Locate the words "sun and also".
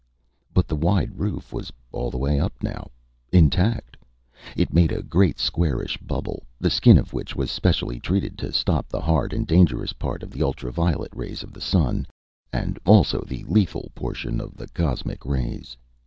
11.61-13.21